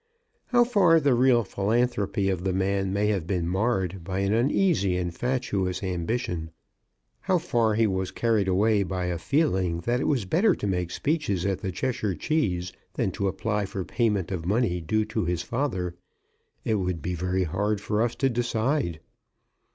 How 0.47 0.63
far 0.63 0.99
the 0.99 1.13
real 1.13 1.43
philanthropy 1.43 2.27
of 2.27 2.43
the 2.43 2.53
man 2.53 2.91
may 2.91 3.09
have 3.09 3.27
been 3.27 3.47
marred 3.47 4.03
by 4.03 4.21
an 4.21 4.33
uneasy 4.33 4.97
and 4.97 5.13
fatuous 5.15 5.83
ambition; 5.83 6.49
how 7.19 7.37
far 7.37 7.75
he 7.75 7.85
was 7.85 8.09
carried 8.09 8.47
away 8.47 8.81
by 8.81 9.05
a 9.05 9.19
feeling 9.19 9.81
that 9.81 9.99
it 9.99 10.07
was 10.07 10.25
better 10.25 10.55
to 10.55 10.65
make 10.65 10.89
speeches 10.89 11.45
at 11.45 11.59
the 11.61 11.71
Cheshire 11.71 12.15
Cheese 12.15 12.73
than 12.95 13.11
to 13.11 13.27
apply 13.27 13.67
for 13.67 13.85
payment 13.85 14.31
of 14.31 14.43
money 14.43 14.81
due 14.81 15.05
to 15.05 15.25
his 15.25 15.43
father, 15.43 15.93
it 16.65 16.73
would 16.81 17.03
be 17.03 17.13
very 17.13 17.43
hard 17.43 17.79
for 17.79 18.01
us 18.01 18.15
to 18.15 18.27
decide. 18.27 18.99